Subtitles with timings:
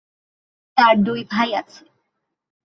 [0.77, 1.83] তাঁর দুই ভাই আছে।